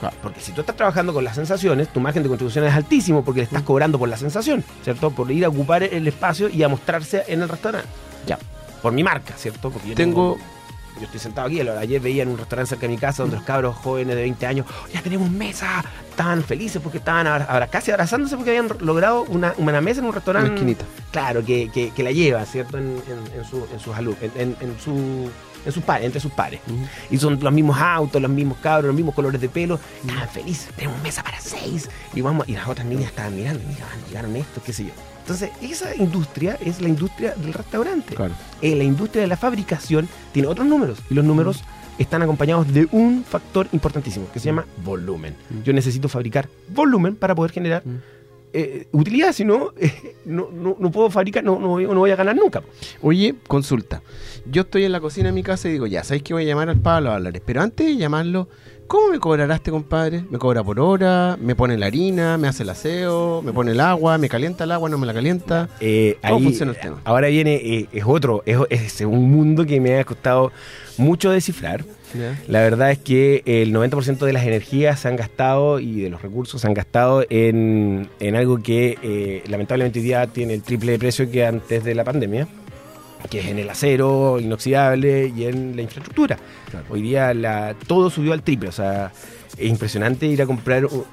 [0.00, 0.16] Claro.
[0.22, 3.40] Porque si tú estás trabajando con las sensaciones, tu margen de contribución es altísimo porque
[3.40, 5.10] le estás cobrando por la sensación, ¿cierto?
[5.10, 7.88] Por ir a ocupar el espacio y a mostrarse en el restaurante.
[8.26, 8.38] Ya.
[8.82, 9.70] Por mi marca, ¿cierto?
[9.70, 10.36] Porque yo Tengo-
[10.98, 13.44] yo estoy sentado aquí, ayer veía en un restaurante cerca de mi casa donde los
[13.44, 18.36] cabros jóvenes de 20 años, ya tenemos mesa, estaban felices porque estaban abra- casi abrazándose
[18.36, 20.50] porque habían logrado una, una mesa en un restaurante.
[20.50, 20.84] Una esquinita.
[21.10, 22.78] Claro, que, que- que la lleva, ¿cierto?
[22.78, 25.30] En, en- en su, en sus en, en- su,
[25.64, 26.60] en sus pares, entre sus pares.
[27.10, 29.78] Y son los mismos autos, los mismos cabros, los mismos colores de pelo.
[30.02, 31.88] Estaban felices, tenemos mesa para seis.
[32.14, 34.92] Y vamos, y las otras niñas estaban mirando, mira, llegaron estos, qué sé yo.
[35.26, 38.14] Entonces, esa industria es la industria del restaurante.
[38.14, 38.32] Claro.
[38.62, 41.64] Eh, la industria de la fabricación tiene otros números y los números
[41.98, 45.34] están acompañados de un factor importantísimo que se llama volumen.
[45.50, 45.62] Mm.
[45.64, 47.96] Yo necesito fabricar volumen para poder generar Mm.
[48.52, 52.10] eh, utilidad, si no, eh, no, no, no puedo fabricar, no, no, voy- no voy
[52.12, 52.62] a ganar nunca.
[53.02, 54.02] Oye, consulta.
[54.48, 56.46] Yo estoy en la cocina de mi casa y digo, ya, ¿sabéis que voy a
[56.46, 57.42] llamar al Pablo Álvarez?
[57.44, 58.48] Pero antes de llamarlo,
[58.86, 60.24] ¿cómo me cobrará este compadre?
[60.30, 61.36] ¿Me cobra por hora?
[61.40, 62.38] ¿Me pone la harina?
[62.38, 63.42] ¿Me hace el aseo?
[63.42, 64.18] ¿Me pone el agua?
[64.18, 64.88] ¿Me calienta el agua?
[64.88, 65.68] ¿No me la calienta?
[65.80, 67.00] Eh, ¿Cómo ahí, funciona el tema?
[67.04, 70.52] Ahora viene, eh, es otro, es, es un mundo que me ha costado
[70.98, 71.84] mucho descifrar.
[72.48, 76.22] La verdad es que el 90% de las energías se han gastado y de los
[76.22, 80.92] recursos se han gastado en, en algo que eh, lamentablemente hoy día tiene el triple
[80.92, 82.48] de precio que antes de la pandemia,
[83.26, 86.38] que es en el acero inoxidable y en la infraestructura.
[86.70, 86.86] Claro.
[86.90, 89.12] Hoy día la, todo subió al triple, o sea,
[89.56, 91.04] es impresionante ir a comprar, uh,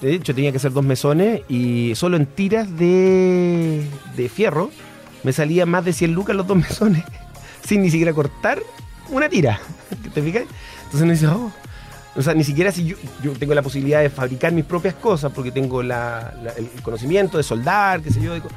[0.00, 3.82] de hecho tenía que hacer dos mesones y solo en tiras de,
[4.16, 4.70] de fierro
[5.22, 7.02] me salía más de 100 lucas los dos mesones,
[7.66, 8.60] sin ni siquiera cortar
[9.10, 9.60] una tira.
[10.14, 10.42] ¿Te fijas?
[10.84, 11.52] Entonces uno dice, oh.
[12.18, 15.30] O sea, ni siquiera si yo, yo tengo la posibilidad de fabricar mis propias cosas
[15.34, 18.32] porque tengo la- la- el conocimiento de soldar, qué sé yo.
[18.32, 18.48] de co-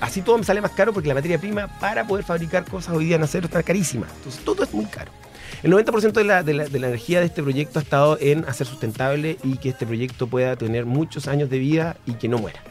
[0.00, 3.06] así todo me sale más caro porque la materia prima para poder fabricar cosas hoy
[3.06, 4.06] día en acero está carísima.
[4.16, 5.12] Entonces todo es muy caro.
[5.62, 9.68] El 90% de la, energía de este proyecto ha estado en hacer sustentable y que
[9.68, 12.62] este proyecto pueda tener muchos años de vida y que no muera.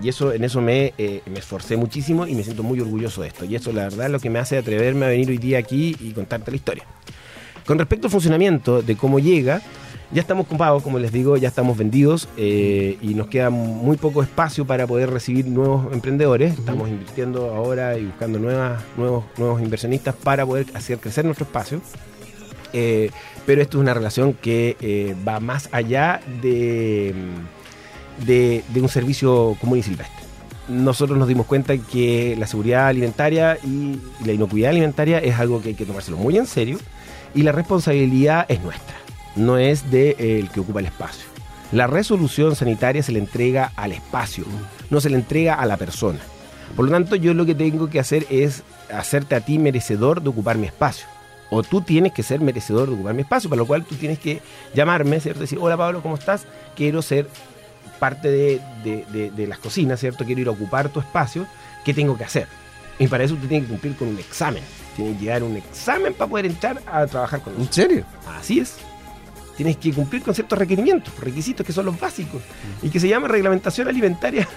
[0.00, 3.28] Y eso, en eso me, eh, me esforcé muchísimo y me siento muy orgulloso de
[3.28, 3.44] esto.
[3.44, 5.96] Y eso, la verdad, es lo que me hace atreverme a venir hoy día aquí
[5.98, 6.84] y contarte la historia.
[7.66, 9.60] Con respecto al funcionamiento, de cómo llega,
[10.12, 14.22] ya estamos comprados, como les digo, ya estamos vendidos eh, y nos queda muy poco
[14.22, 16.58] espacio para poder recibir nuevos emprendedores.
[16.58, 21.80] Estamos invirtiendo ahora y buscando nuevas, nuevos, nuevos inversionistas para poder hacer crecer nuestro espacio.
[22.72, 23.10] Eh,
[23.46, 27.14] pero esto es una relación que eh, va más allá de,
[28.26, 30.20] de, de un servicio común y silvestre.
[30.68, 35.70] Nosotros nos dimos cuenta que la seguridad alimentaria y la inocuidad alimentaria es algo que
[35.70, 36.78] hay que tomárselo muy en serio
[37.34, 38.94] y la responsabilidad es nuestra,
[39.40, 41.24] no es del de, eh, el que ocupa el espacio.
[41.72, 44.44] La resolución sanitaria se le entrega al espacio,
[44.90, 46.18] no se le entrega a la persona.
[46.76, 50.28] Por lo tanto, yo lo que tengo que hacer es hacerte a ti merecedor de
[50.30, 51.06] ocupar mi espacio.
[51.48, 54.18] O tú tienes que ser merecedor de ocupar mi espacio, para lo cual tú tienes
[54.20, 54.40] que
[54.74, 55.40] llamarme, ¿cierto?
[55.40, 56.46] Decir, hola Pablo, ¿cómo estás?
[56.76, 57.26] Quiero ser
[57.98, 60.24] parte de, de, de, de las cocinas, ¿cierto?
[60.24, 61.46] Quiero ir a ocupar tu espacio.
[61.84, 62.46] ¿Qué tengo que hacer?
[62.98, 64.62] Y para eso usted tiene que cumplir con un examen.
[64.94, 67.74] Tiene que dar un examen para poder entrar a trabajar con ¿En nosotros.
[67.88, 68.04] serio?
[68.38, 68.76] Así es.
[69.60, 72.40] Tienes que cumplir con ciertos requerimientos, requisitos que son los básicos
[72.82, 74.48] y que se llama reglamentación alimentaria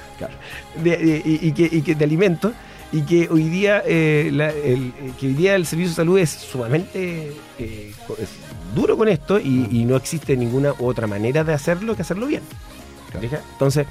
[0.81, 2.53] de, de- y, y que, y que de alimentos
[2.93, 6.17] y que hoy día eh, la- el, eh, que hoy día el servicio de salud
[6.19, 8.29] es sumamente eh, es
[8.73, 12.43] duro con esto y, y no existe ninguna otra manera de hacerlo que hacerlo bien.
[13.51, 13.85] Entonces,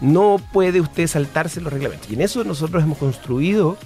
[0.00, 2.08] no puede usted saltarse los reglamentos.
[2.08, 3.78] Y en eso nosotros hemos construido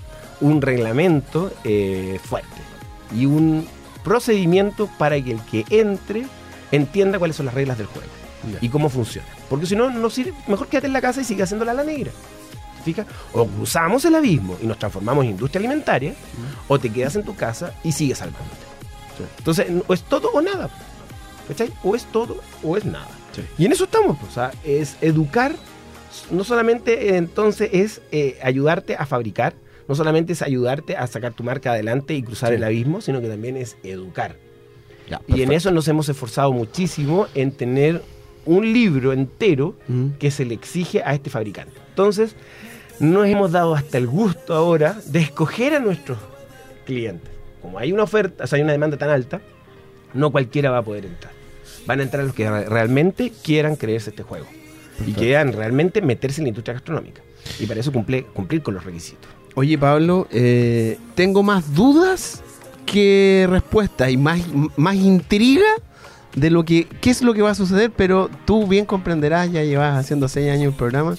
[0.42, 2.60] un reglamento eh, fuerte
[3.16, 3.66] y un
[4.04, 6.26] procedimiento para que el que entre
[6.72, 8.06] entienda cuáles son las reglas del juego
[8.60, 9.26] y cómo funciona.
[9.48, 10.32] Porque si no, no sirve.
[10.46, 12.12] Mejor quédate en la casa y sigue haciéndola la negra.
[12.84, 13.06] fijas?
[13.32, 16.14] O cruzamos el abismo y nos transformamos en industria alimentaria,
[16.68, 18.66] o te quedas en tu casa y sigues salvándote.
[19.38, 20.68] Entonces, o es todo o nada.
[21.48, 21.72] ¿Cachai?
[21.82, 23.08] O es todo o es nada.
[23.34, 23.42] Sí.
[23.58, 25.54] Y en eso estamos, pues, o sea, es educar,
[26.30, 29.54] no solamente entonces es eh, ayudarte a fabricar,
[29.88, 32.56] no solamente es ayudarte a sacar tu marca adelante y cruzar Sí.
[32.56, 34.36] el abismo, sino que también es educar.
[35.08, 38.02] Ya, Y en eso nos hemos esforzado muchísimo en tener
[38.44, 40.10] un libro entero Mm.
[40.18, 41.74] que se le exige a este fabricante.
[41.90, 42.34] Entonces,
[42.98, 46.18] nos hemos dado hasta el gusto ahora de escoger a nuestros
[46.84, 47.30] clientes.
[47.62, 49.40] Como hay una oferta, o sea, hay una demanda tan alta,
[50.14, 51.32] no cualquiera va a poder entrar.
[51.86, 55.20] Van a entrar los que re- realmente quieran creerse este juego y Perfecto.
[55.20, 57.22] quieran realmente meterse en la industria gastronómica.
[57.60, 59.30] Y para eso cumple- cumplir con los requisitos.
[59.54, 62.42] Oye, Pablo, eh, tengo más dudas
[62.86, 64.40] que respuestas y más,
[64.76, 65.66] más intriga
[66.34, 69.62] de lo que qué es lo que va a suceder, pero tú bien comprenderás, ya
[69.64, 71.14] llevas haciendo seis años el programa,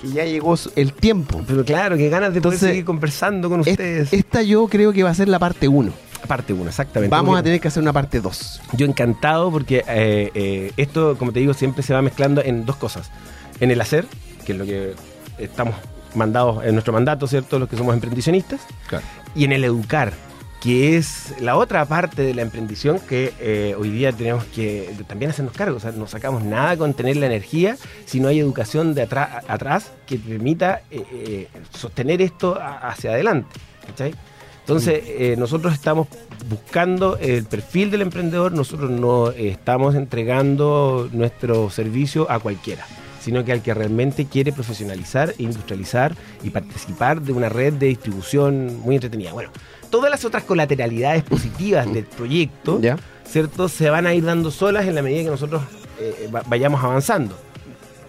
[0.00, 1.42] que ya llegó el tiempo.
[1.46, 4.12] Pero claro, que ganas de poder Entonces, seguir conversando con Es- ustedes.
[4.12, 5.92] Esta yo creo que va a ser la parte 1.
[6.26, 7.10] Parte uno, exactamente.
[7.10, 8.60] Vamos a tener que hacer una parte 2.
[8.74, 12.76] Yo encantado porque eh, eh, esto, como te digo, siempre se va mezclando en dos
[12.76, 13.10] cosas.
[13.58, 14.06] En el hacer,
[14.46, 14.94] que es lo que
[15.38, 15.74] estamos
[16.14, 17.58] mandados en nuestro mandato, ¿cierto?
[17.58, 18.60] Los que somos emprendicionistas.
[18.86, 19.04] Claro.
[19.34, 20.12] Y en el educar,
[20.62, 25.32] que es la otra parte de la emprendición que eh, hoy día tenemos que también
[25.32, 25.76] hacernos cargo.
[25.76, 29.44] O sea, no sacamos nada con tener la energía si no hay educación de atrás,
[29.48, 33.58] atrás que permita eh, eh, sostener esto hacia adelante.
[33.88, 34.14] ¿cachai?
[34.60, 36.06] Entonces, eh, nosotros estamos
[36.48, 42.86] buscando el perfil del emprendedor, nosotros no estamos entregando nuestro servicio a cualquiera,
[43.22, 48.80] sino que al que realmente quiere profesionalizar, industrializar y participar de una red de distribución
[48.80, 49.32] muy entretenida.
[49.32, 49.50] Bueno,
[49.90, 52.98] todas las otras colateralidades positivas del proyecto, ¿Ya?
[53.24, 53.68] ¿cierto?
[53.68, 55.62] Se van a ir dando solas en la medida que nosotros
[56.00, 57.38] eh, va- vayamos avanzando.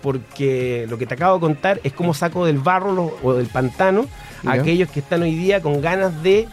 [0.01, 3.47] Porque lo que te acabo de contar es cómo saco del barro lo- o del
[3.47, 4.05] pantano
[4.45, 4.61] a Ya.
[4.61, 6.47] aquellos que están hoy día con ganas de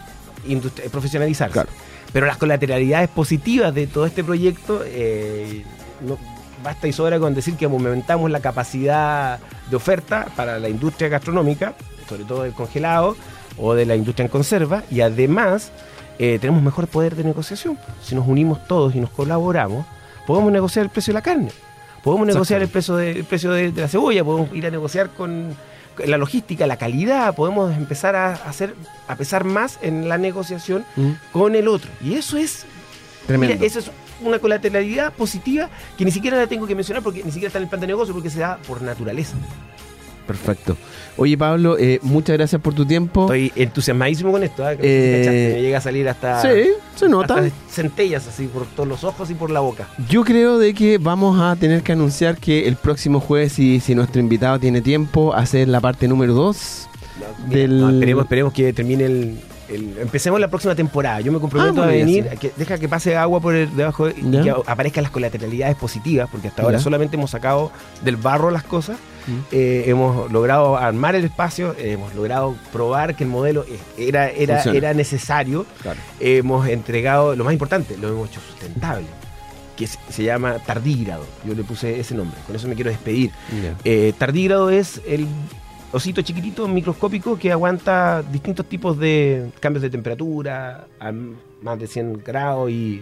[0.91, 1.53] profesionalizarse.
[1.53, 1.69] Claro.
[2.13, 5.63] Pero las colateralidades positivas de todo este proyecto, eh,
[6.05, 6.17] no,
[6.63, 9.39] basta y sobra con decir que aumentamos la capacidad
[9.69, 11.73] de oferta para la industria gastronómica,
[12.07, 13.15] sobre todo del congelado
[13.57, 15.71] o de la industria en conserva, y además
[16.19, 17.77] eh, tenemos mejor poder de negociación.
[18.01, 19.85] Si nos unimos todos y nos colaboramos,
[20.25, 21.51] podemos negociar el precio de la carne,
[22.03, 25.09] podemos negociar el precio de, el precio de, de la cebolla, podemos ir a negociar
[25.09, 25.55] con,
[26.05, 28.75] la logística, la calidad, podemos empezar a hacer,
[29.07, 31.11] a pesar más en la negociación Mm.
[31.31, 31.91] con el otro.
[32.01, 32.65] Y eso es
[33.27, 33.55] Tremendo.
[33.55, 33.91] Mira, eso es
[34.23, 37.63] una colateralidad positiva que ni siquiera la tengo que mencionar porque ni siquiera está en
[37.63, 39.35] el plan de negocio porque se da por naturaleza.
[40.27, 40.77] Perfecto.
[41.17, 43.23] Oye, Pablo, eh, muchas gracias por tu tiempo.
[43.23, 44.69] Estoy entusiasmadísimo con esto.
[44.69, 44.77] ¿eh?
[44.81, 47.35] Eh, me llega a salir hasta, Sí, se nota.
[47.35, 49.89] hasta centellas así por todos los ojos y por la boca.
[50.07, 53.93] Yo creo de que vamos a tener que anunciar que el próximo jueves, si, si
[53.93, 56.87] nuestro invitado tiene tiempo, hacer la parte número 2.
[57.47, 59.39] Mira, Del- no, esperemos, esperemos que termine el,
[59.73, 61.21] el- Empecemos la próxima temporada.
[61.21, 64.13] Yo me comprometo Ah, a venir, que deja que pase agua por el, debajo y
[64.13, 67.71] que aparezcan las colateralidades positivas, porque hasta ahora solamente hemos sacado
[68.03, 68.97] del barro las cosas.
[69.27, 69.31] Mm.
[69.51, 73.65] Eh, hemos logrado armar el espacio, eh, hemos logrado probar que el modelo
[73.97, 74.77] era, era, Funciona.
[74.79, 75.65] era necesario.
[75.81, 75.99] Claro.
[76.19, 79.05] Hemos entregado, lo más importante, lo hemos hecho sustentable,
[79.77, 81.23] que se, llama tardígrado.
[81.45, 83.31] Yo le puse ese nombre, con eso me quiero despedir.
[83.85, 85.27] Eh, tardígrado es el
[85.91, 91.11] osito chiquitito, microscópico, que aguanta distintos tipos de cambios de temperatura, a
[91.61, 93.01] más de 100 grados y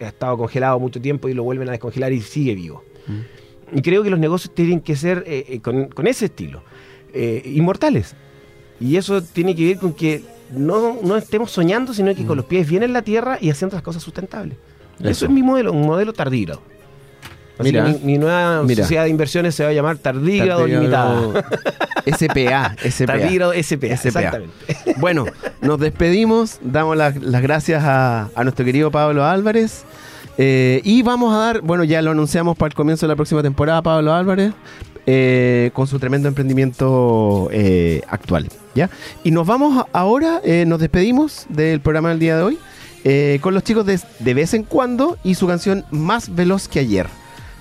[0.00, 2.82] ha estado congelado mucho tiempo y lo vuelven a descongelar y sigue vivo.
[3.72, 6.62] Y creo que los negocios tienen que ser eh, eh, con, con ese estilo,
[7.12, 8.14] eh, inmortales.
[8.80, 12.46] Y eso tiene que ver con que no, no estemos soñando, sino que con los
[12.46, 14.58] pies bien en la tierra y haciendo las cosas sustentables.
[14.98, 15.24] Eso, Eso.
[15.26, 16.62] es mi modelo, un modelo tardígrado.
[17.58, 17.84] Así Mira.
[17.84, 18.82] que mi, mi nueva Mira.
[18.82, 21.44] sociedad de inversiones se va a llamar Tardígrado Limitada.
[22.06, 23.06] SPA, SPA.
[23.06, 24.08] Tardígrado SPA, SPA.
[24.08, 24.52] exactamente.
[24.96, 25.26] Bueno,
[25.60, 29.84] nos despedimos, damos la- las gracias a, a nuestro querido Pablo Álvarez.
[30.36, 33.42] eh, y vamos a dar, bueno, ya lo anunciamos para el comienzo de la próxima
[33.42, 34.52] temporada, Pablo Álvarez,
[35.06, 38.48] eh, con su tremendo emprendimiento eh, actual.
[38.74, 38.90] ¿ya?
[39.22, 42.58] Y nos vamos ahora, nos despedimos del programa del día de hoy
[43.04, 46.80] eh, con los chicos de, de vez en cuando y su canción Más Veloz que
[46.80, 47.06] ayer.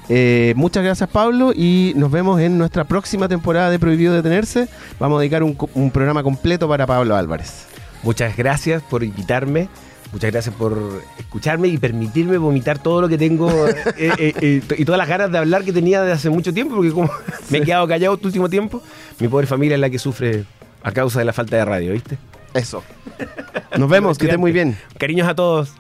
[0.10, 4.68] Eh, muchas gracias Pablo y nos vemos en nuestra próxima temporada de Prohibido Detenerse.
[5.00, 7.68] Vamos a dedicar un, programa completo para Pablo Álvarez.
[8.04, 9.70] Muchas gracias por invitarme.
[10.12, 13.50] Muchas gracias por escucharme y permitirme vomitar todo lo que tengo
[13.98, 16.92] eh, eh, y todas las ganas de hablar que tenía de hace mucho tiempo, porque
[16.92, 17.10] como
[17.50, 18.84] me he quedado callado este último tiempo,
[19.20, 20.44] mi pobre familia es la que sufre
[20.84, 22.18] a causa de la falta de radio, ¿viste?
[22.54, 22.84] Eso.
[23.78, 24.78] Nos vemos, que esté muy bien.
[25.00, 25.74] Cariños a todos.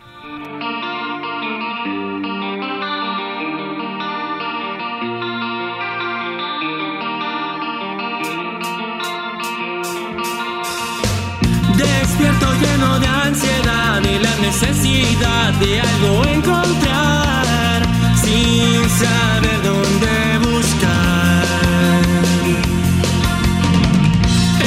[13.34, 17.82] ansiedad ni la necesidad de algo encontrar
[18.24, 20.14] sin saber dónde
[20.48, 21.46] buscar.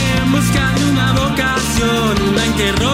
[0.08, 2.85] En busca de una vocación, una interrogación